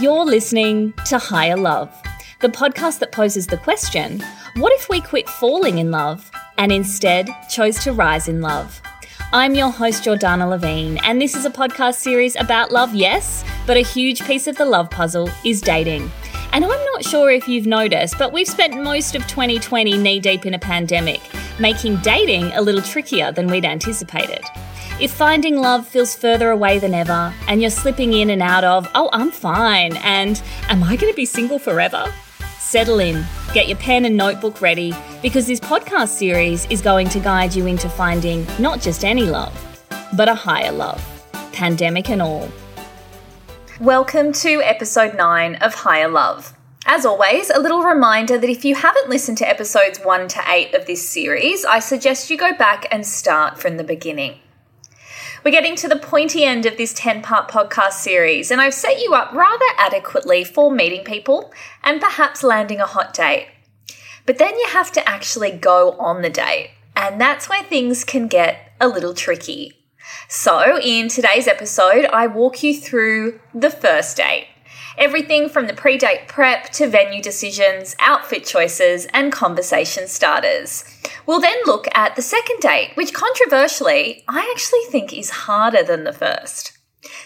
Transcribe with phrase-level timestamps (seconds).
[0.00, 1.92] You're listening to Higher Love,
[2.38, 4.22] the podcast that poses the question
[4.54, 8.80] what if we quit falling in love and instead chose to rise in love?
[9.32, 13.76] I'm your host, Jordana Levine, and this is a podcast series about love, yes, but
[13.76, 16.08] a huge piece of the love puzzle is dating.
[16.52, 20.46] And I'm not sure if you've noticed, but we've spent most of 2020 knee deep
[20.46, 21.20] in a pandemic,
[21.58, 24.44] making dating a little trickier than we'd anticipated.
[25.00, 28.90] If finding love feels further away than ever, and you're slipping in and out of,
[28.96, 32.12] oh, I'm fine, and am I going to be single forever?
[32.58, 34.92] Settle in, get your pen and notebook ready,
[35.22, 39.54] because this podcast series is going to guide you into finding not just any love,
[40.16, 41.00] but a higher love,
[41.52, 42.50] pandemic and all.
[43.78, 46.54] Welcome to episode 9 of Higher Love.
[46.86, 50.74] As always, a little reminder that if you haven't listened to episodes 1 to 8
[50.74, 54.40] of this series, I suggest you go back and start from the beginning.
[55.48, 59.00] We're getting to the pointy end of this 10 part podcast series, and I've set
[59.00, 63.48] you up rather adequately for meeting people and perhaps landing a hot date.
[64.26, 68.28] But then you have to actually go on the date, and that's where things can
[68.28, 69.72] get a little tricky.
[70.28, 74.48] So, in today's episode, I walk you through the first date.
[74.98, 80.84] Everything from the pre date prep to venue decisions, outfit choices, and conversation starters.
[81.24, 86.02] We'll then look at the second date, which controversially, I actually think is harder than
[86.02, 86.76] the first.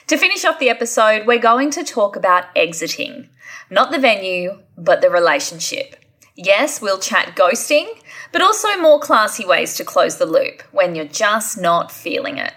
[0.08, 3.30] To finish off the episode, we're going to talk about exiting.
[3.70, 5.96] Not the venue, but the relationship.
[6.36, 7.88] Yes, we'll chat ghosting,
[8.32, 12.52] but also more classy ways to close the loop when you're just not feeling it.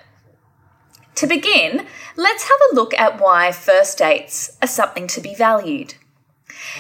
[1.16, 1.88] To begin,
[2.18, 5.96] let's have a look at why first dates are something to be valued.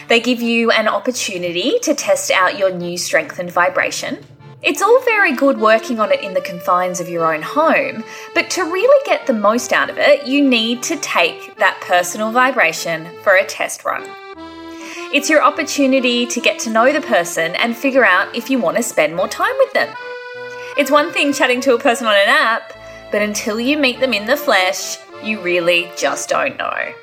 [0.10, 4.26] They give you an opportunity to test out your new strength and vibration.
[4.62, 8.04] It's all very good working on it in the confines of your own home,
[8.34, 12.32] but to really get the most out of it, you need to take that personal
[12.32, 14.04] vibration for a test run.
[15.14, 18.76] It's your opportunity to get to know the person and figure out if you want
[18.76, 19.96] to spend more time with them.
[20.78, 22.74] It's one thing chatting to a person on an app,
[23.16, 26.94] but until you meet them in the flesh, you really just don't know.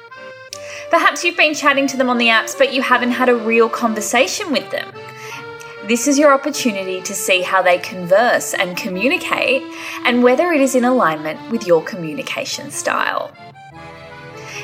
[0.90, 3.66] Perhaps you've been chatting to them on the apps, but you haven't had a real
[3.66, 4.92] conversation with them.
[5.88, 9.62] This is your opportunity to see how they converse and communicate
[10.04, 13.32] and whether it is in alignment with your communication style.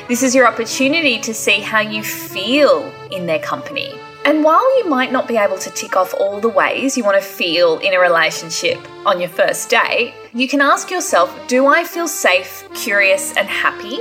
[0.07, 3.99] This is your opportunity to see how you feel in their company.
[4.25, 7.21] And while you might not be able to tick off all the ways you want
[7.21, 11.83] to feel in a relationship on your first date, you can ask yourself Do I
[11.83, 13.99] feel safe, curious, and happy?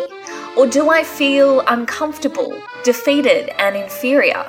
[0.57, 4.45] Or do I feel uncomfortable, defeated, and inferior?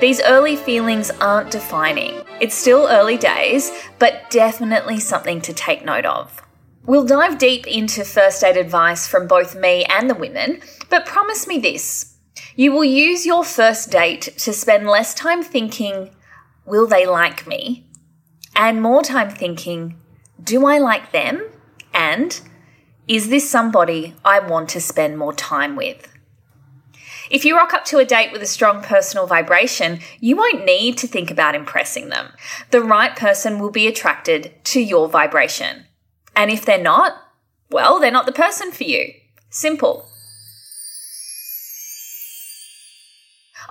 [0.00, 2.20] These early feelings aren't defining.
[2.40, 6.40] It's still early days, but definitely something to take note of.
[6.86, 11.46] We'll dive deep into first date advice from both me and the women, but promise
[11.46, 12.13] me this
[12.56, 16.10] you will use your first date to spend less time thinking,
[16.64, 17.86] will they like me?
[18.56, 19.98] And more time thinking,
[20.42, 21.44] do I like them?
[21.92, 22.40] And
[23.08, 26.08] is this somebody I want to spend more time with?
[27.30, 30.98] If you rock up to a date with a strong personal vibration, you won't need
[30.98, 32.32] to think about impressing them.
[32.70, 35.86] The right person will be attracted to your vibration.
[36.36, 37.14] And if they're not,
[37.70, 39.12] well, they're not the person for you.
[39.50, 40.08] Simple.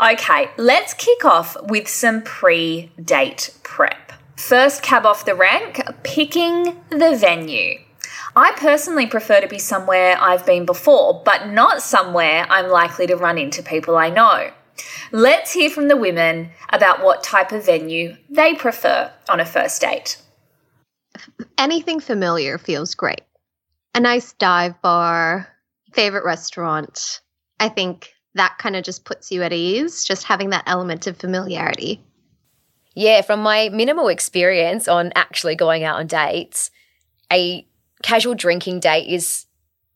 [0.03, 4.11] Okay, let's kick off with some pre date prep.
[4.35, 7.79] First cab off the rank, picking the venue.
[8.35, 13.15] I personally prefer to be somewhere I've been before, but not somewhere I'm likely to
[13.15, 14.51] run into people I know.
[15.13, 19.79] Let's hear from the women about what type of venue they prefer on a first
[19.79, 20.21] date.
[21.57, 23.21] Anything familiar feels great.
[23.95, 25.47] A nice dive bar,
[25.93, 27.21] favorite restaurant.
[27.57, 31.17] I think that kind of just puts you at ease, just having that element of
[31.17, 32.01] familiarity.
[32.95, 36.71] Yeah, from my minimal experience on actually going out on dates,
[37.31, 37.65] a
[38.03, 39.45] casual drinking date is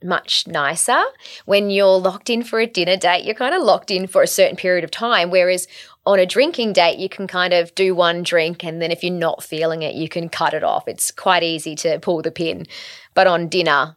[0.04, 1.04] much nicer.
[1.46, 4.28] When you're locked in for a dinner date, you're kind of locked in for a
[4.28, 5.30] certain period of time.
[5.30, 5.68] Whereas
[6.06, 9.14] on a drinking date, you can kind of do one drink and then if you're
[9.14, 10.88] not feeling it, you can cut it off.
[10.88, 12.66] It's quite easy to pull the pin.
[13.14, 13.97] But on dinner,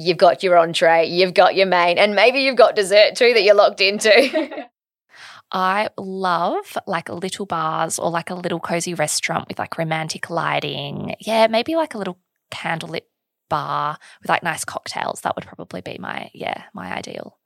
[0.00, 3.42] you've got your entree, you've got your main, and maybe you've got dessert too that
[3.42, 4.66] you're locked into.
[5.52, 11.16] I love like little bars or like a little cozy restaurant with like romantic lighting.
[11.20, 12.18] Yeah, maybe like a little
[12.52, 13.02] candlelit
[13.48, 15.22] bar with like nice cocktails.
[15.22, 17.36] That would probably be my, yeah, my ideal.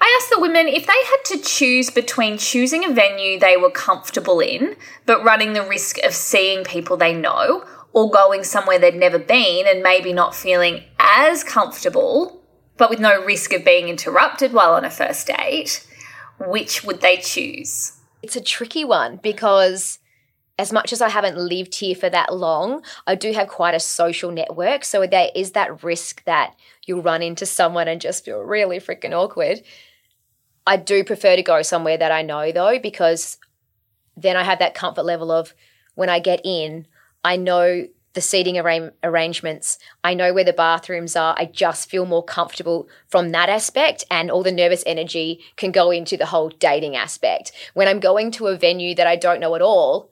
[0.00, 3.70] I asked the women if they had to choose between choosing a venue they were
[3.70, 4.74] comfortable in,
[5.06, 7.64] but running the risk of seeing people they know,
[7.94, 12.42] or going somewhere they'd never been and maybe not feeling as comfortable,
[12.76, 15.86] but with no risk of being interrupted while on a first date,
[16.38, 17.92] which would they choose?
[18.22, 19.98] It's a tricky one because
[20.58, 23.80] as much as I haven't lived here for that long, I do have quite a
[23.80, 24.84] social network.
[24.84, 26.54] So there is that risk that
[26.86, 29.62] you'll run into someone and just feel really freaking awkward.
[30.66, 33.38] I do prefer to go somewhere that I know though, because
[34.16, 35.54] then I have that comfort level of
[35.94, 36.86] when I get in,
[37.24, 39.78] I know the seating arra- arrangements.
[40.02, 41.34] I know where the bathrooms are.
[41.36, 45.90] I just feel more comfortable from that aspect, and all the nervous energy can go
[45.90, 47.52] into the whole dating aspect.
[47.74, 50.10] When I'm going to a venue that I don't know at all,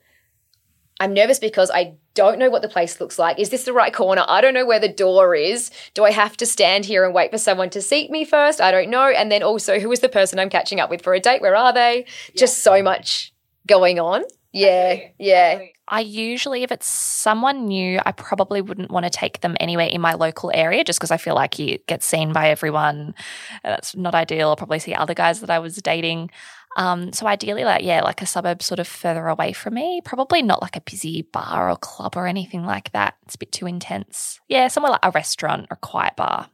[1.00, 3.38] I'm nervous because I don't know what the place looks like.
[3.38, 4.24] Is this the right corner?
[4.28, 5.70] I don't know where the door is.
[5.94, 8.60] Do I have to stand here and wait for someone to seat me first?
[8.60, 9.08] I don't know.
[9.08, 11.40] And then also, who is the person I'm catching up with for a date?
[11.40, 12.04] Where are they?
[12.34, 12.40] Yeah.
[12.40, 13.32] Just so much
[13.66, 14.24] going on.
[14.52, 15.60] Yeah, yeah.
[15.88, 20.00] I usually, if it's someone new, I probably wouldn't want to take them anywhere in
[20.00, 23.14] my local area just because I feel like you get seen by everyone.
[23.62, 24.48] That's not ideal.
[24.48, 26.30] I'll probably see other guys that I was dating.
[26.76, 30.00] Um, so ideally, like yeah, like a suburb sort of further away from me.
[30.04, 33.14] Probably not like a busy bar or club or anything like that.
[33.24, 34.40] It's a bit too intense.
[34.48, 36.48] Yeah, somewhere like a restaurant or a quiet bar.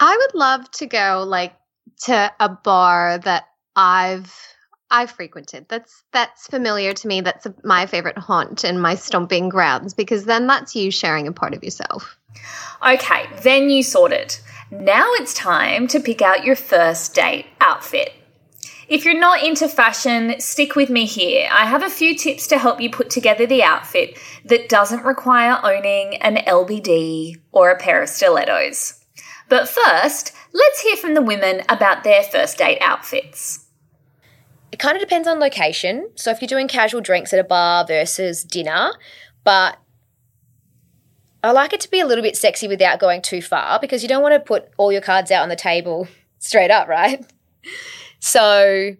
[0.00, 1.54] I would love to go like
[2.04, 3.44] to a bar that
[3.76, 4.34] I've
[4.92, 5.66] I've frequented.
[5.68, 7.22] That's that's familiar to me.
[7.22, 11.32] That's a, my favorite haunt and my stomping grounds because then that's you sharing a
[11.32, 12.18] part of yourself.
[12.86, 14.18] Okay, then you sorted.
[14.20, 14.42] It.
[14.70, 18.12] Now it's time to pick out your first date outfit.
[18.86, 21.48] If you're not into fashion, stick with me here.
[21.50, 25.58] I have a few tips to help you put together the outfit that doesn't require
[25.62, 29.02] owning an LBD or a pair of stilettos.
[29.48, 33.61] But first, let's hear from the women about their first date outfits.
[34.72, 36.10] It kind of depends on location.
[36.16, 38.92] So if you're doing casual drinks at a bar versus dinner,
[39.44, 39.78] but
[41.44, 44.08] I like it to be a little bit sexy without going too far because you
[44.08, 46.08] don't want to put all your cards out on the table
[46.38, 47.24] straight up, right?
[48.18, 48.96] So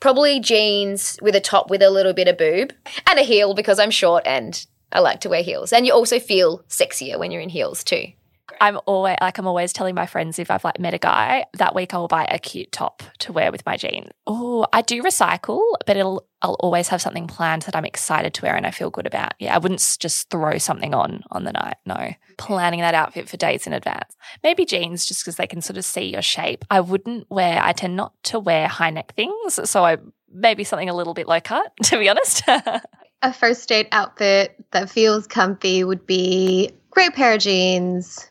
[0.00, 2.72] probably jeans with a top with a little bit of boob
[3.08, 5.72] and a heel because I'm short and I like to wear heels.
[5.72, 8.12] And you also feel sexier when you're in heels too.
[8.60, 11.74] I'm always like I'm always telling my friends if I've like met a guy that
[11.74, 14.10] week I will buy a cute top to wear with my jeans.
[14.26, 18.42] Oh, I do recycle, but it'll I'll always have something planned that I'm excited to
[18.42, 19.32] wear and I feel good about.
[19.38, 21.76] Yeah, I wouldn't just throw something on on the night.
[21.84, 24.16] No, planning that outfit for days in advance.
[24.42, 26.64] Maybe jeans just because they can sort of see your shape.
[26.70, 27.60] I wouldn't wear.
[27.62, 29.98] I tend not to wear high neck things, so I
[30.32, 31.72] maybe something a little bit low cut.
[31.84, 32.42] To be honest.
[33.22, 38.30] a first date outfit that feels comfy would be great pair of jeans,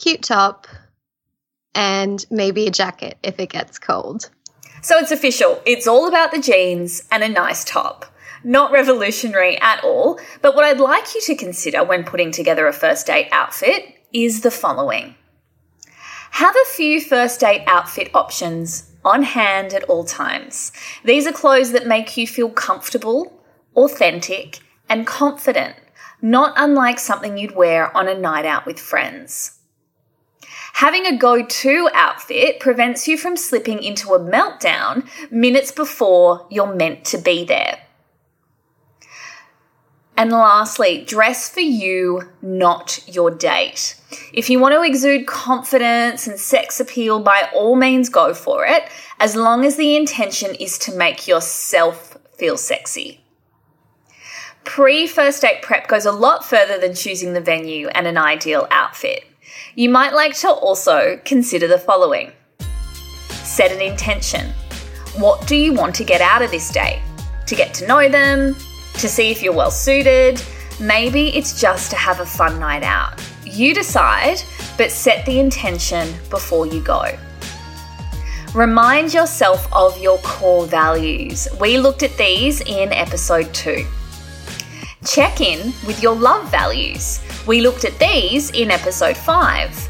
[0.00, 0.66] cute top,
[1.74, 4.30] and maybe a jacket if it gets cold.
[4.82, 5.60] So it's official.
[5.66, 8.06] It's all about the jeans and a nice top.
[8.42, 12.72] Not revolutionary at all, but what I'd like you to consider when putting together a
[12.72, 15.14] first date outfit is the following.
[16.32, 20.72] Have a few first date outfit options on hand at all times.
[21.04, 23.42] These are clothes that make you feel comfortable,
[23.76, 25.76] authentic, and confident,
[26.22, 29.59] not unlike something you'd wear on a night out with friends.
[30.74, 36.74] Having a go to outfit prevents you from slipping into a meltdown minutes before you're
[36.74, 37.80] meant to be there.
[40.16, 43.96] And lastly, dress for you, not your date.
[44.34, 48.84] If you want to exude confidence and sex appeal, by all means go for it,
[49.18, 53.20] as long as the intention is to make yourself feel sexy.
[54.64, 58.68] Pre first date prep goes a lot further than choosing the venue and an ideal
[58.70, 59.24] outfit.
[59.80, 62.32] You might like to also consider the following
[63.30, 64.52] set an intention.
[65.16, 67.00] What do you want to get out of this date?
[67.46, 68.54] To get to know them?
[68.98, 70.44] To see if you're well suited?
[70.78, 73.26] Maybe it's just to have a fun night out.
[73.42, 74.42] You decide,
[74.76, 77.06] but set the intention before you go.
[78.54, 81.48] Remind yourself of your core values.
[81.58, 83.86] We looked at these in episode 2.
[85.06, 87.20] Check in with your love values.
[87.46, 89.88] We looked at these in episode 5.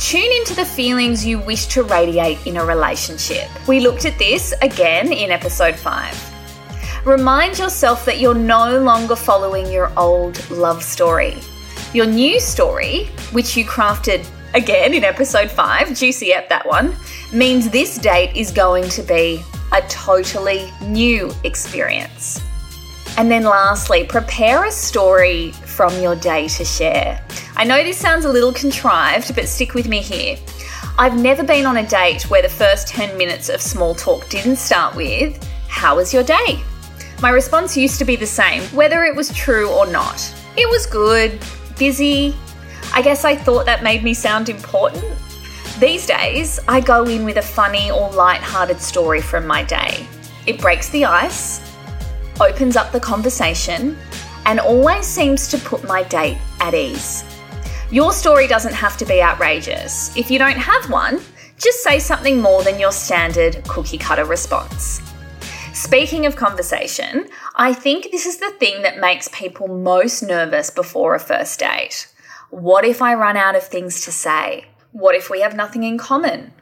[0.00, 3.48] Tune into the feelings you wish to radiate in a relationship.
[3.68, 7.06] We looked at this again in episode 5.
[7.06, 11.36] Remind yourself that you're no longer following your old love story.
[11.92, 16.96] Your new story, which you crafted again in episode five, juicy ep that one,
[17.32, 22.42] means this date is going to be a totally new experience.
[23.16, 27.20] And then lastly, prepare a story from your day to share.
[27.56, 30.38] I know this sounds a little contrived, but stick with me here.
[30.96, 34.56] I've never been on a date where the first 10 minutes of small talk didn't
[34.56, 36.62] start with, How was your day?
[37.20, 40.32] My response used to be the same, whether it was true or not.
[40.56, 41.40] It was good,
[41.76, 42.36] busy.
[42.92, 45.04] I guess I thought that made me sound important.
[45.80, 50.06] These days, I go in with a funny or light-hearted story from my day.
[50.46, 51.60] It breaks the ice,
[52.40, 53.96] opens up the conversation,
[54.46, 57.24] and always seems to put my date at ease.
[57.90, 60.16] Your story doesn't have to be outrageous.
[60.16, 61.20] If you don't have one,
[61.58, 65.00] just say something more than your standard cookie cutter response.
[65.72, 71.14] Speaking of conversation, I think this is the thing that makes people most nervous before
[71.14, 72.12] a first date.
[72.50, 74.66] What if I run out of things to say?
[74.92, 76.52] What if we have nothing in common?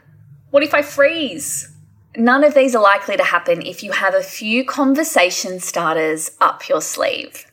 [0.50, 1.70] What if I freeze?
[2.16, 6.68] None of these are likely to happen if you have a few conversation starters up
[6.68, 7.46] your sleeve.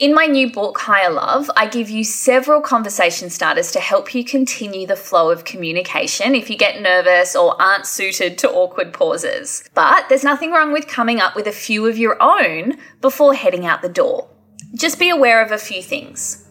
[0.00, 4.24] In my new book, Higher Love, I give you several conversation starters to help you
[4.24, 9.62] continue the flow of communication if you get nervous or aren't suited to awkward pauses.
[9.72, 13.66] But there's nothing wrong with coming up with a few of your own before heading
[13.66, 14.28] out the door.
[14.74, 16.48] Just be aware of a few things.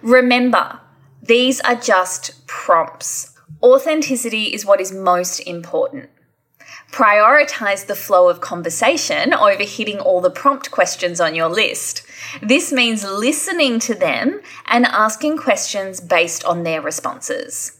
[0.00, 0.80] Remember,
[1.22, 3.36] these are just prompts.
[3.62, 6.08] Authenticity is what is most important.
[6.90, 12.02] Prioritize the flow of conversation over hitting all the prompt questions on your list.
[12.42, 17.78] This means listening to them and asking questions based on their responses.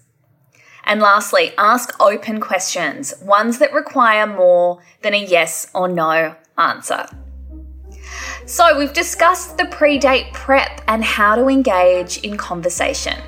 [0.85, 7.07] And lastly, ask open questions, ones that require more than a yes or no answer.
[8.47, 13.21] So, we've discussed the pre date prep and how to engage in conversation.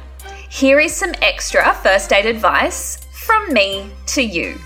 [0.49, 4.59] Here is some extra first date advice from me to you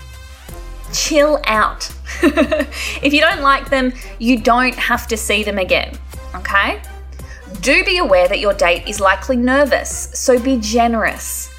[0.95, 1.89] chill out.
[2.23, 5.97] if you don't like them, you don't have to see them again,
[6.35, 6.81] okay?
[7.61, 11.49] Do be aware that your date is likely nervous, so be generous.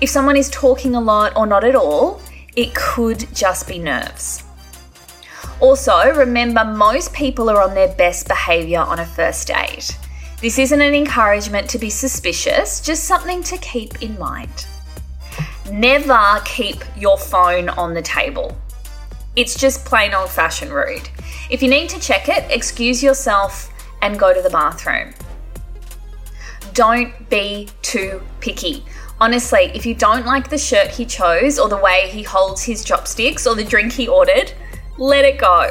[0.00, 2.20] If someone is talking a lot or not at all,
[2.54, 4.42] it could just be nerves.
[5.60, 9.96] Also, remember most people are on their best behaviour on a first date.
[10.40, 14.66] This isn't an encouragement to be suspicious, just something to keep in mind.
[15.72, 18.56] Never keep your phone on the table.
[19.34, 21.08] It's just plain old fashioned rude.
[21.50, 23.72] If you need to check it, excuse yourself
[24.02, 25.14] and go to the bathroom.
[26.72, 28.84] Don't be too picky.
[29.18, 32.84] Honestly, if you don't like the shirt he chose, or the way he holds his
[32.84, 34.52] chopsticks, or the drink he ordered,
[34.98, 35.70] let it go.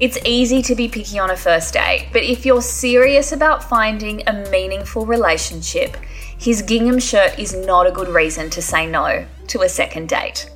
[0.00, 4.22] It's easy to be picky on a first date, but if you're serious about finding
[4.26, 5.96] a meaningful relationship,
[6.38, 10.48] his gingham shirt is not a good reason to say no to a second date.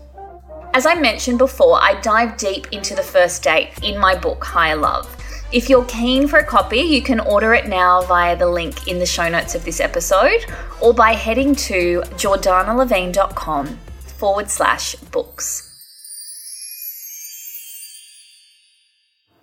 [0.74, 4.76] As I mentioned before, I dive deep into the first date in my book, Higher
[4.76, 5.14] Love.
[5.52, 8.98] If you're keen for a copy, you can order it now via the link in
[8.98, 10.46] the show notes of this episode
[10.80, 13.78] or by heading to jordanalevine.com
[14.16, 15.68] forward slash books.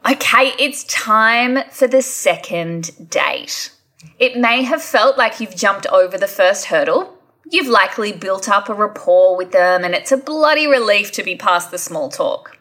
[0.09, 3.71] Okay, it's time for the second date.
[4.17, 7.19] It may have felt like you've jumped over the first hurdle,
[7.51, 11.35] You've likely built up a rapport with them, and it's a bloody relief to be
[11.35, 12.58] past the small talk.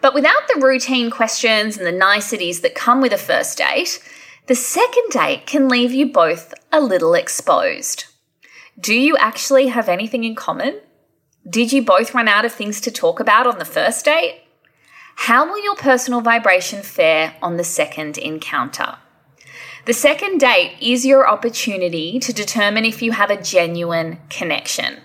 [0.00, 4.00] But without the routine questions and the niceties that come with a first date,
[4.46, 8.04] the second date can leave you both a little exposed.
[8.78, 10.80] Do you actually have anything in common?
[11.48, 14.42] Did you both run out of things to talk about on the first date?
[15.16, 18.98] How will your personal vibration fare on the second encounter?
[19.86, 24.98] The second date is your opportunity to determine if you have a genuine connection.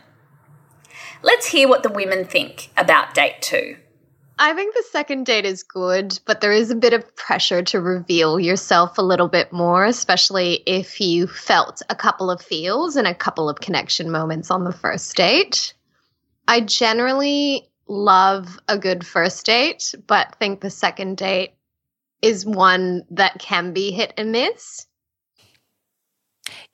[1.22, 3.78] Let's hear what the women think about date two.
[4.44, 7.80] I think the second date is good, but there is a bit of pressure to
[7.80, 13.06] reveal yourself a little bit more, especially if you felt a couple of feels and
[13.06, 15.76] a couple of connection moments on the first date.
[16.48, 21.54] I generally love a good first date, but think the second date
[22.24, 24.88] is one that can be hit and miss.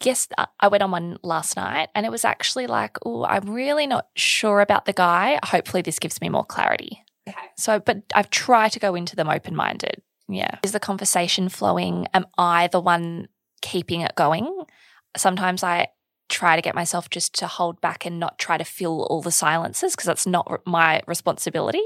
[0.02, 3.50] Yes, uh, I went on one last night and it was actually like, oh, I'm
[3.50, 5.38] really not sure about the guy.
[5.44, 7.04] Hopefully, this gives me more clarity.
[7.28, 7.48] Okay.
[7.58, 10.02] So, but I've tried to go into them open minded.
[10.30, 10.60] Yeah.
[10.64, 12.08] Is the conversation flowing?
[12.14, 13.28] Am I the one
[13.62, 14.64] keeping it going?
[15.16, 15.88] Sometimes I
[16.30, 19.32] try to get myself just to hold back and not try to fill all the
[19.32, 21.84] silences because that's not my responsibility.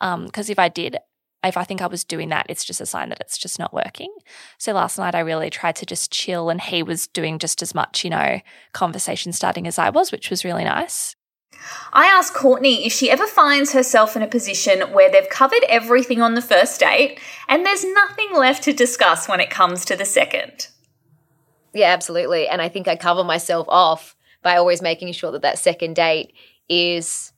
[0.00, 0.96] Because um, if I did,
[1.42, 3.74] if I think I was doing that, it's just a sign that it's just not
[3.74, 4.14] working.
[4.58, 7.74] So last night I really tried to just chill and he was doing just as
[7.74, 8.40] much, you know,
[8.72, 11.16] conversation starting as I was, which was really nice.
[11.92, 16.22] I asked Courtney if she ever finds herself in a position where they've covered everything
[16.22, 20.04] on the first date and there's nothing left to discuss when it comes to the
[20.04, 20.68] second.
[21.72, 22.48] Yeah, absolutely.
[22.48, 26.32] And I think I cover myself off by always making sure that that second date
[26.68, 27.32] is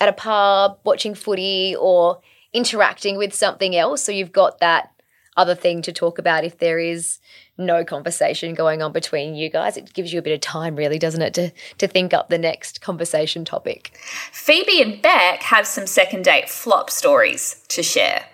[0.00, 2.20] at a pub, watching footy, or
[2.52, 4.02] interacting with something else.
[4.02, 4.90] So you've got that
[5.36, 7.18] other thing to talk about if there is
[7.60, 9.76] no conversation going on between you guys.
[9.76, 12.38] It gives you a bit of time, really, doesn't it, to, to think up the
[12.38, 13.96] next conversation topic.
[14.32, 18.26] Phoebe and Beck have some second date flop stories to share.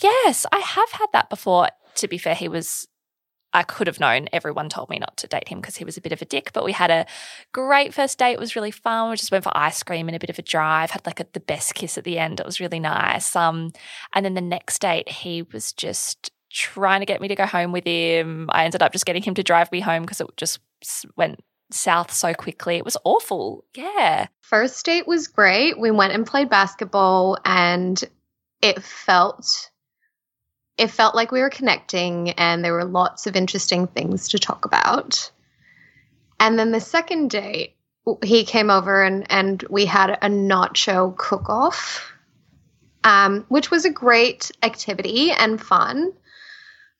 [0.00, 1.68] Yes, I have had that before.
[1.96, 2.88] To be fair, he was
[3.54, 6.00] I could have known everyone told me not to date him because he was a
[6.00, 6.50] bit of a dick.
[6.52, 7.06] But we had a
[7.52, 8.32] great first date.
[8.32, 9.10] It was really fun.
[9.10, 10.90] We just went for ice cream and a bit of a drive.
[10.90, 12.40] Had like a, the best kiss at the end.
[12.40, 13.36] It was really nice.
[13.36, 13.72] Um,
[14.12, 17.72] and then the next date, he was just trying to get me to go home
[17.72, 18.48] with him.
[18.50, 20.60] I ended up just getting him to drive me home because it just
[21.16, 21.40] went
[21.72, 22.76] south so quickly.
[22.76, 23.64] It was awful.
[23.74, 24.28] Yeah.
[24.40, 25.78] First date was great.
[25.78, 28.02] We went and played basketball and
[28.62, 29.70] it felt
[30.76, 34.64] it felt like we were connecting and there were lots of interesting things to talk
[34.64, 35.30] about.
[36.40, 37.76] And then the second date,
[38.24, 42.12] he came over and, and we had a nacho cook off,
[43.04, 46.12] um, which was a great activity and fun.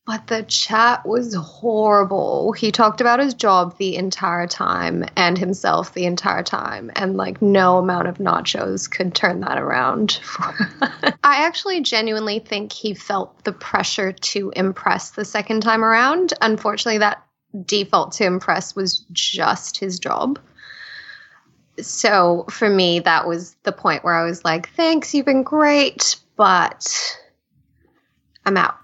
[0.07, 2.53] But the chat was horrible.
[2.53, 7.41] He talked about his job the entire time and himself the entire time, and like
[7.41, 10.21] no amount of nachos could turn that around.
[11.25, 16.35] I actually genuinely think he felt the pressure to impress the second time around.
[16.43, 17.25] Unfortunately, that
[17.65, 20.39] default to impress was just his job.
[21.81, 26.17] So for me, that was the point where I was like, thanks, you've been great,
[26.37, 27.19] but
[28.45, 28.84] I'm out.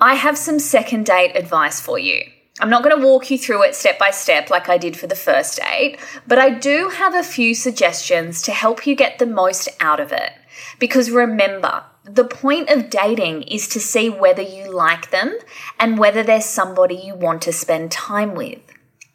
[0.00, 2.24] I have some second date advice for you.
[2.60, 5.06] I'm not going to walk you through it step by step like I did for
[5.06, 9.26] the first date, but I do have a few suggestions to help you get the
[9.26, 10.32] most out of it.
[10.78, 15.38] Because remember, the point of dating is to see whether you like them
[15.78, 18.60] and whether there's somebody you want to spend time with.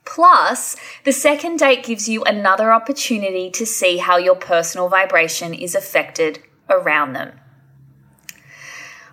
[0.05, 5.75] Plus, the second date gives you another opportunity to see how your personal vibration is
[5.75, 6.39] affected
[6.69, 7.39] around them.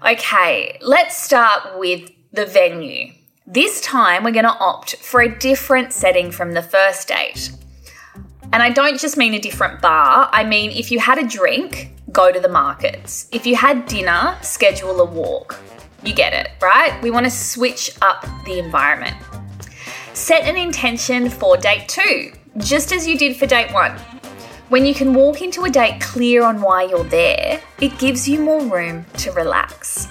[0.06, 3.12] Okay, let's start with the venue.
[3.44, 7.50] This time we're going to opt for a different setting from the first date.
[8.52, 11.90] And I don't just mean a different bar, I mean if you had a drink,
[12.12, 13.26] go to the markets.
[13.32, 15.58] If you had dinner, schedule a walk.
[16.04, 17.02] You get it, right?
[17.02, 19.16] We want to switch up the environment.
[20.14, 23.98] Set an intention for date two, just as you did for date one.
[24.68, 28.40] When you can walk into a date clear on why you're there, it gives you
[28.40, 30.08] more room to relax.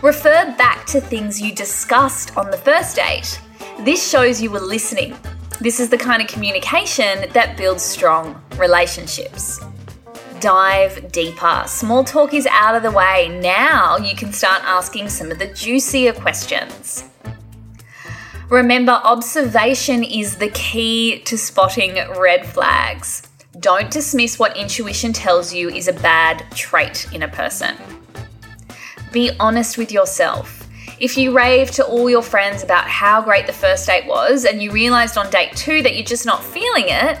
[0.00, 3.38] Refer back to things you discussed on the first date.
[3.80, 5.14] This shows you were listening.
[5.60, 9.60] This is the kind of communication that builds strong relationships.
[10.40, 11.64] Dive deeper.
[11.66, 13.28] Small talk is out of the way.
[13.42, 17.11] Now you can start asking some of the juicier questions.
[18.52, 23.26] Remember, observation is the key to spotting red flags.
[23.58, 27.74] Don't dismiss what intuition tells you is a bad trait in a person.
[29.10, 30.68] Be honest with yourself.
[31.00, 34.62] If you rave to all your friends about how great the first date was and
[34.62, 37.18] you realized on date two that you're just not feeling it,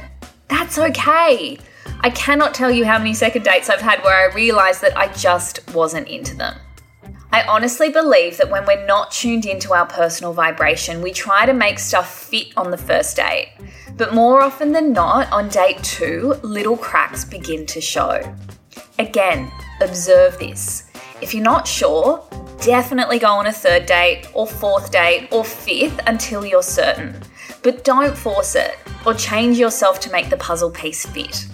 [0.48, 1.56] that's okay.
[2.00, 5.10] I cannot tell you how many second dates I've had where I realized that I
[5.14, 6.58] just wasn't into them.
[7.34, 11.54] I honestly believe that when we're not tuned into our personal vibration, we try to
[11.54, 13.54] make stuff fit on the first date.
[13.96, 18.20] But more often than not, on date two, little cracks begin to show.
[18.98, 20.90] Again, observe this.
[21.22, 22.22] If you're not sure,
[22.60, 27.18] definitely go on a third date, or fourth date, or fifth until you're certain.
[27.62, 31.46] But don't force it, or change yourself to make the puzzle piece fit.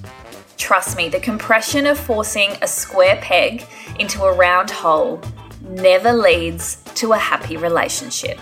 [0.56, 3.64] Trust me, the compression of forcing a square peg
[4.00, 5.22] into a round hole
[5.68, 8.38] never leads to a happy relationship.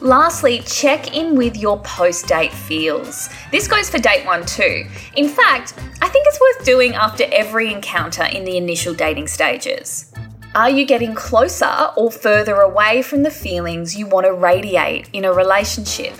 [0.00, 3.28] Lastly, check in with your post date feels.
[3.52, 4.84] This goes for date one too.
[5.14, 10.12] In fact, I think it's worth doing after every encounter in the initial dating stages.
[10.56, 15.24] Are you getting closer or further away from the feelings you want to radiate in
[15.24, 16.14] a relationship?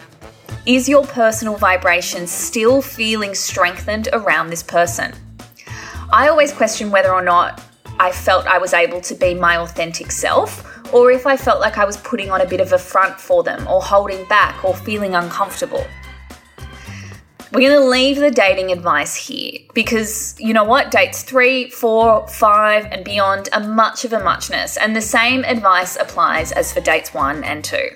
[0.65, 5.13] Is your personal vibration still feeling strengthened around this person?
[6.13, 7.61] I always question whether or not
[7.99, 11.79] I felt I was able to be my authentic self, or if I felt like
[11.79, 14.75] I was putting on a bit of a front for them, or holding back, or
[14.75, 15.85] feeling uncomfortable.
[17.53, 20.91] We're going to leave the dating advice here because you know what?
[20.91, 25.97] Dates three, four, five, and beyond are much of a muchness, and the same advice
[25.97, 27.91] applies as for dates one and two.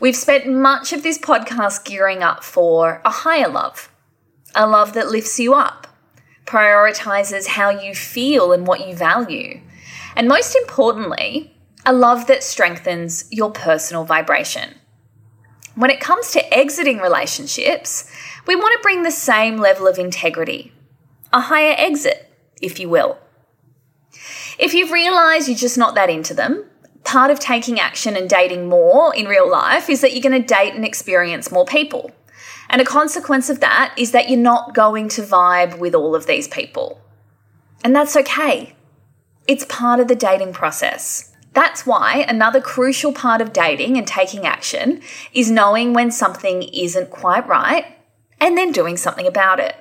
[0.00, 3.92] We've spent much of this podcast gearing up for a higher love,
[4.54, 5.86] a love that lifts you up,
[6.50, 9.60] prioritizes how you feel and what you value,
[10.16, 11.54] and most importantly,
[11.86, 14.74] a love that strengthens your personal vibration.
[15.76, 18.10] When it comes to exiting relationships,
[18.48, 20.72] we want to bring the same level of integrity,
[21.32, 22.28] a higher exit,
[22.60, 23.16] if you will.
[24.58, 26.64] If you've realised you're just not that into them,
[27.04, 30.54] part of taking action and dating more in real life is that you're going to
[30.54, 32.10] date and experience more people.
[32.70, 36.26] And a consequence of that is that you're not going to vibe with all of
[36.26, 37.02] these people.
[37.82, 38.74] And that's okay.
[39.48, 41.34] It's part of the dating process.
[41.52, 45.02] That's why another crucial part of dating and taking action
[45.32, 47.86] is knowing when something isn't quite right
[48.40, 49.74] and then doing something about it.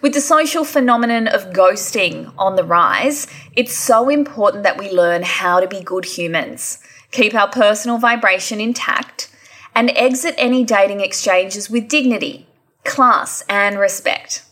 [0.00, 5.22] With the social phenomenon of ghosting on the rise, it's so important that we learn
[5.22, 6.78] how to be good humans,
[7.12, 9.28] keep our personal vibration intact,
[9.74, 12.46] and exit any dating exchanges with dignity,
[12.84, 14.44] class, and respect.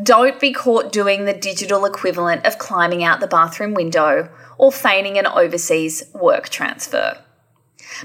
[0.00, 5.18] Don't be caught doing the digital equivalent of climbing out the bathroom window or feigning
[5.18, 7.18] an overseas work transfer.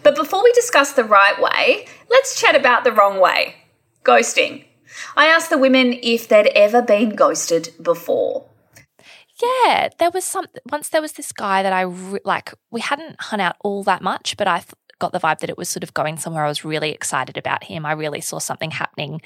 [0.01, 3.55] But before we discuss the right way, let's chat about the wrong way
[4.03, 4.63] ghosting.
[5.15, 8.45] I asked the women if they'd ever been ghosted before.
[9.41, 10.45] Yeah, there was some.
[10.71, 12.53] Once there was this guy that I re- like.
[12.71, 14.63] We hadn't hung out all that much, but I
[14.99, 16.45] got the vibe that it was sort of going somewhere.
[16.45, 17.85] I was really excited about him.
[17.85, 19.21] I really saw something happening.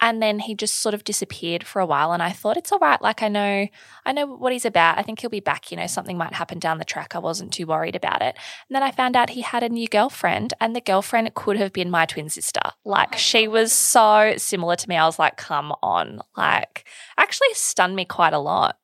[0.00, 2.78] And then he just sort of disappeared for a while and I thought it's all
[2.78, 3.00] right.
[3.02, 3.66] Like I know
[4.06, 4.98] I know what he's about.
[4.98, 7.14] I think he'll be back, you know, something might happen down the track.
[7.14, 8.36] I wasn't too worried about it.
[8.68, 11.72] And then I found out he had a new girlfriend and the girlfriend could have
[11.72, 12.60] been my twin sister.
[12.84, 14.96] Like oh she was so similar to me.
[14.96, 18.78] I was like, "Come on." Like actually stunned me quite a lot.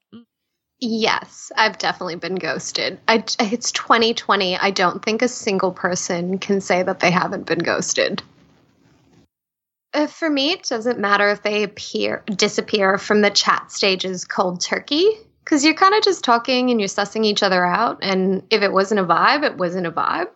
[0.80, 3.00] Yes, I've definitely been ghosted.
[3.08, 4.56] I, it's 2020.
[4.56, 8.22] I don't think a single person can say that they haven't been ghosted.
[9.94, 14.60] Uh, for me, it doesn't matter if they appear disappear from the chat stages cold
[14.60, 15.08] turkey
[15.44, 17.98] because you're kind of just talking and you're sussing each other out.
[18.02, 20.30] And if it wasn't a vibe, it wasn't a vibe.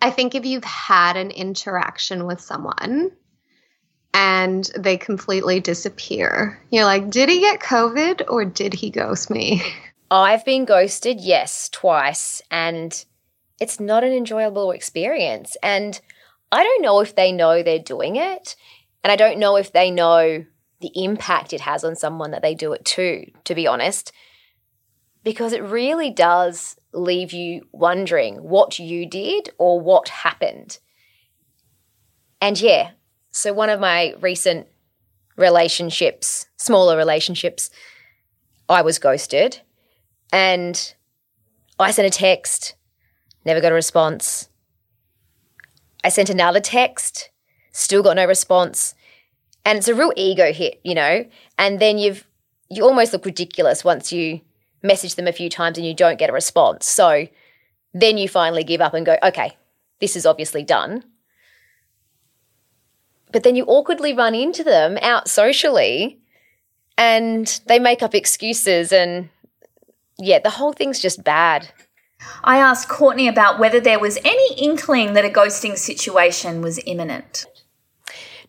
[0.00, 3.10] I think if you've had an interaction with someone
[4.14, 6.62] and they completely disappear.
[6.70, 9.60] You're like, did he get COVID or did he ghost me?
[10.10, 13.04] I've been ghosted, yes, twice, and
[13.60, 15.56] it's not an enjoyable experience.
[15.62, 16.00] And
[16.52, 18.54] I don't know if they know they're doing it,
[19.02, 20.44] and I don't know if they know
[20.80, 24.12] the impact it has on someone that they do it to, to be honest,
[25.24, 30.78] because it really does leave you wondering what you did or what happened.
[32.40, 32.90] And yeah,
[33.36, 34.68] so, one of my recent
[35.36, 37.68] relationships, smaller relationships,
[38.68, 39.60] I was ghosted
[40.32, 40.94] and
[41.80, 42.76] I sent a text,
[43.44, 44.48] never got a response.
[46.04, 47.30] I sent another text,
[47.72, 48.94] still got no response.
[49.64, 51.26] And it's a real ego hit, you know?
[51.58, 52.28] And then you've,
[52.70, 54.42] you almost look ridiculous once you
[54.80, 56.86] message them a few times and you don't get a response.
[56.86, 57.26] So
[57.92, 59.56] then you finally give up and go, okay,
[59.98, 61.02] this is obviously done.
[63.34, 66.20] But then you awkwardly run into them out socially
[66.96, 69.28] and they make up excuses and
[70.20, 71.68] yeah, the whole thing's just bad.
[72.44, 77.46] I asked Courtney about whether there was any inkling that a ghosting situation was imminent.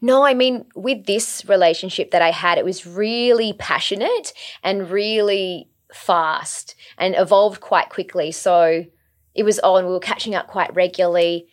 [0.01, 5.67] No, I mean, with this relationship that I had, it was really passionate and really
[5.91, 8.31] fast and evolved quite quickly.
[8.31, 8.85] So
[9.33, 11.47] it was oh, on, we were catching up quite regularly.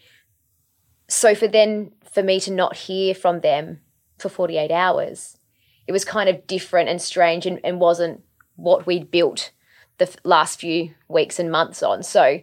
[1.08, 3.80] So for then for me to not hear from them
[4.18, 5.38] for 48 hours.
[5.86, 8.22] It was kind of different and strange and, and wasn't
[8.56, 9.50] what we'd built
[9.98, 12.02] the f- last few weeks and months on.
[12.02, 12.40] So,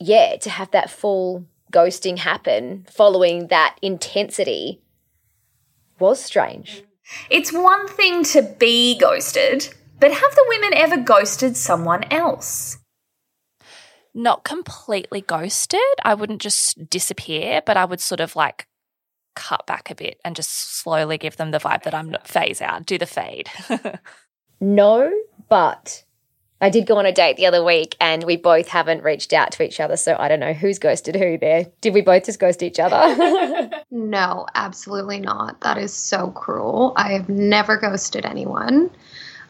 [0.00, 4.82] yeah, to have that full ghosting happen following that intensity
[5.98, 6.82] was strange.
[7.30, 9.68] It's one thing to be ghosted,
[10.00, 12.78] but have the women ever ghosted someone else?
[14.16, 15.80] Not completely ghosted.
[16.02, 18.66] I wouldn't just disappear, but I would sort of like
[19.36, 20.50] cut back a bit and just
[20.80, 23.48] slowly give them the vibe that I'm not phase out, do the fade.
[24.60, 25.12] no,
[25.48, 26.02] but
[26.60, 29.52] I did go on a date the other week and we both haven't reached out
[29.52, 29.96] to each other.
[29.96, 31.66] So I don't know who's ghosted who there.
[31.82, 33.70] Did we both just ghost each other?
[33.90, 35.60] no, absolutely not.
[35.60, 36.94] That is so cruel.
[36.96, 38.90] I have never ghosted anyone.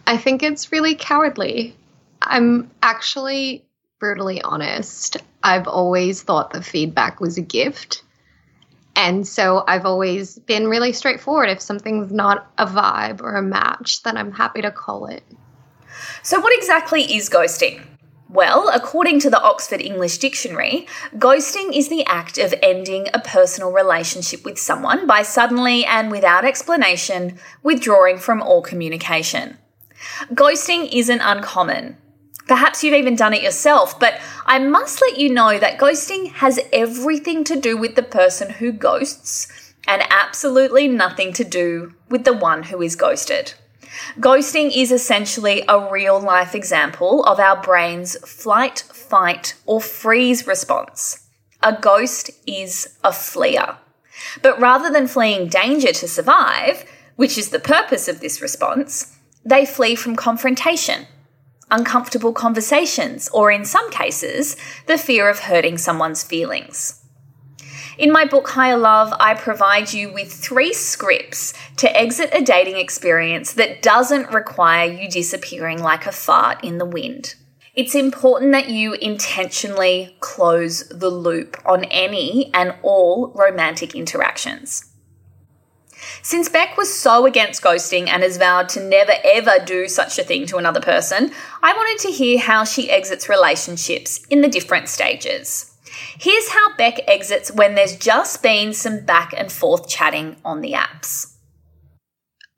[0.09, 1.76] I think it's really cowardly.
[2.22, 3.65] I'm actually
[3.98, 5.16] brutally honest.
[5.42, 8.02] I've always thought that feedback was a gift.
[8.94, 11.50] And so I've always been really straightforward.
[11.50, 15.22] If something's not a vibe or a match, then I'm happy to call it.
[16.22, 17.85] So, what exactly is ghosting?
[18.28, 23.70] Well, according to the Oxford English Dictionary, ghosting is the act of ending a personal
[23.70, 29.59] relationship with someone by suddenly and without explanation withdrawing from all communication.
[30.32, 31.98] Ghosting isn't uncommon.
[32.46, 36.61] Perhaps you've even done it yourself, but I must let you know that ghosting has
[36.72, 42.32] everything to do with the person who ghosts and absolutely nothing to do with the
[42.32, 43.54] one who is ghosted.
[44.18, 51.26] Ghosting is essentially a real life example of our brain's flight, fight, or freeze response.
[51.62, 53.76] A ghost is a fleer.
[54.42, 56.85] But rather than fleeing danger to survive,
[57.16, 61.06] which is the purpose of this response, they flee from confrontation,
[61.70, 67.02] uncomfortable conversations, or in some cases, the fear of hurting someone's feelings.
[67.98, 72.76] In my book Higher Love, I provide you with three scripts to exit a dating
[72.76, 77.37] experience that doesn't require you disappearing like a fart in the wind.
[77.74, 84.85] It's important that you intentionally close the loop on any and all romantic interactions.
[86.23, 90.25] Since Beck was so against ghosting and has vowed to never ever do such a
[90.25, 94.88] thing to another person, I wanted to hear how she exits relationships in the different
[94.88, 95.73] stages.
[96.19, 100.73] Here's how Beck exits when there's just been some back and forth chatting on the
[100.73, 101.33] apps.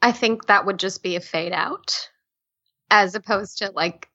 [0.00, 2.10] I think that would just be a fade out
[2.90, 4.08] as opposed to like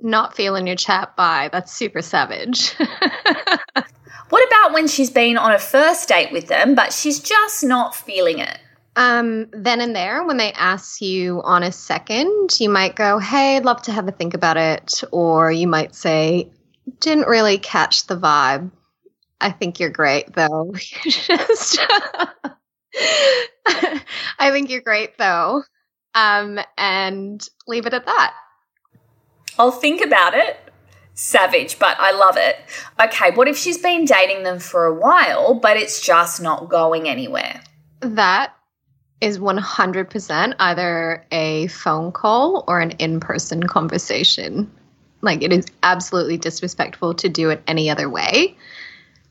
[0.00, 1.48] not feeling your chat by.
[1.52, 2.74] That's super savage.
[4.32, 7.94] what about when she's been on a first date with them, but she's just not
[7.94, 8.58] feeling it?
[8.96, 13.58] Um, then and there, when they ask you on a second, you might go, Hey,
[13.58, 15.04] I'd love to have a think about it.
[15.12, 16.50] Or you might say,
[17.00, 18.70] didn't really catch the vibe.
[19.38, 20.72] I think you're great, though.
[21.02, 21.78] Just,
[23.66, 25.62] I think you're great, though.
[26.14, 28.34] Um, and leave it at that.
[29.58, 30.58] I'll think about it.
[31.14, 32.56] Savage, but I love it.
[33.02, 37.08] Okay, what if she's been dating them for a while, but it's just not going
[37.08, 37.62] anywhere?
[38.00, 38.54] That
[39.20, 44.70] is 100% either a phone call or an in person conversation.
[45.20, 48.56] Like it is absolutely disrespectful to do it any other way.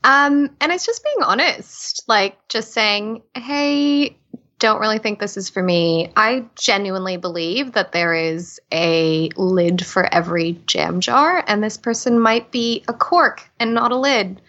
[0.04, 4.18] Um, and it's just being honest, like just saying, hey,
[4.62, 6.14] don't really think this is for me.
[6.16, 12.20] I genuinely believe that there is a lid for every jam jar, and this person
[12.20, 14.40] might be a cork and not a lid.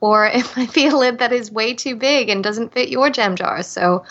[0.00, 3.08] Or it might be a lid that is way too big and doesn't fit your
[3.08, 3.62] jam jar.
[3.62, 4.04] So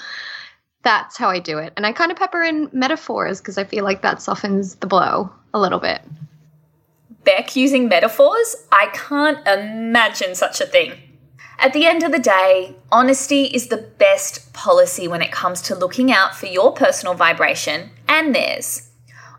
[0.81, 1.71] that's how I do it.
[1.77, 5.31] And I kind of pepper in metaphors because I feel like that softens the blow
[5.53, 6.01] a little bit.
[7.23, 8.55] Beck using metaphors?
[8.71, 10.93] I can't imagine such a thing.
[11.63, 15.75] At the end of the day, honesty is the best policy when it comes to
[15.75, 18.89] looking out for your personal vibration and theirs.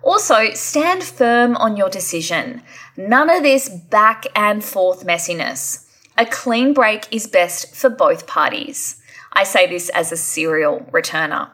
[0.02, 2.62] Also, stand firm on your decision.
[2.96, 5.86] None of this back and forth messiness.
[6.16, 9.02] A clean break is best for both parties.
[9.34, 11.50] I say this as a serial returner.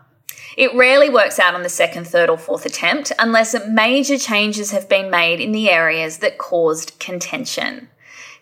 [0.56, 4.88] It rarely works out on the second, third, or fourth attempt unless major changes have
[4.88, 7.88] been made in the areas that caused contention.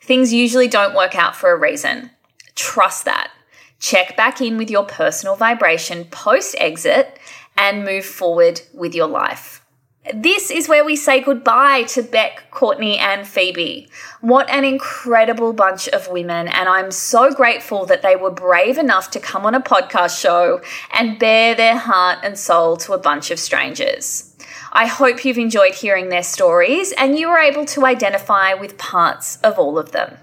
[0.02, 2.10] Things usually don't work out for a reason.
[2.58, 3.30] Trust that.
[3.78, 7.16] Check back in with your personal vibration post exit
[7.56, 9.64] and move forward with your life.
[10.12, 13.88] This is where we say goodbye to Beck, Courtney, and Phoebe.
[14.22, 19.12] What an incredible bunch of women, and I'm so grateful that they were brave enough
[19.12, 20.60] to come on a podcast show
[20.92, 24.34] and bare their heart and soul to a bunch of strangers.
[24.72, 29.36] I hope you've enjoyed hearing their stories and you were able to identify with parts
[29.42, 30.16] of all of them.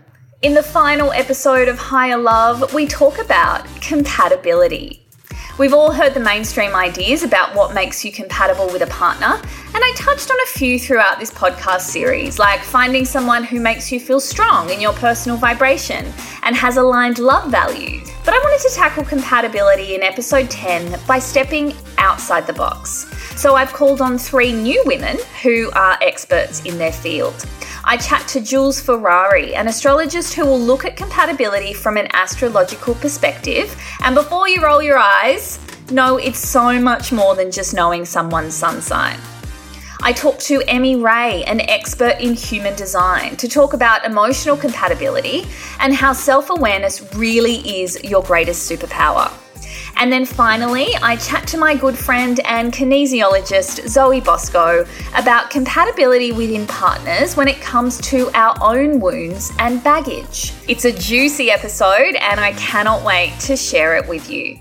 [0.46, 5.02] In the final episode of Higher Love, we talk about compatibility.
[5.58, 9.84] We've all heard the mainstream ideas about what makes you compatible with a partner, and
[9.84, 14.00] I touched on a few throughout this podcast series, like finding someone who makes you
[14.00, 18.08] feel strong in your personal vibration and has aligned love values.
[18.24, 23.08] But I wanted to tackle compatibility in episode 10 by stepping outside the box.
[23.36, 27.48] So I've called on three new women who are experts in their field.
[27.88, 32.96] I chat to Jules Ferrari, an astrologist who will look at compatibility from an astrological
[32.96, 33.80] perspective.
[34.04, 35.60] And before you roll your eyes,
[35.92, 39.20] know it's so much more than just knowing someone's sun sign.
[40.02, 45.46] I talked to Emmy Ray, an expert in human design, to talk about emotional compatibility
[45.80, 49.32] and how self awareness really is your greatest superpower.
[49.98, 56.32] And then finally, I chat to my good friend and kinesiologist Zoe Bosco about compatibility
[56.32, 60.54] within partners when it comes to our own wounds and baggage.
[60.68, 64.60] It's a juicy episode, and I cannot wait to share it with you.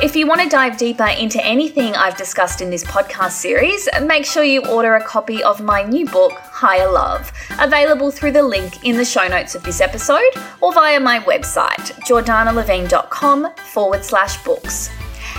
[0.00, 4.24] If you want to dive deeper into anything I've discussed in this podcast series, make
[4.24, 8.84] sure you order a copy of my new book, Higher Love, available through the link
[8.84, 10.30] in the show notes of this episode
[10.60, 14.88] or via my website, jordannalevin.com forward slash books.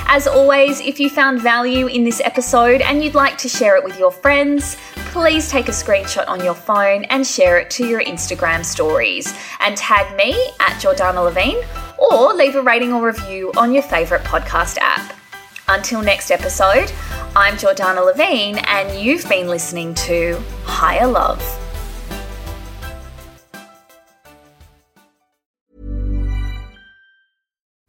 [0.08, 3.84] As always, if you found value in this episode and you'd like to share it
[3.86, 4.76] with your friends,
[5.14, 9.78] please take a screenshot on your phone and share it to your Instagram stories and
[9.78, 11.64] tag me at Jordanna Levin
[12.00, 15.14] or leave a rating or review on your favourite podcast app.
[15.68, 16.92] Until next episode,
[17.36, 21.42] I'm Jordanna Levin, and you've been listening to Higher Love.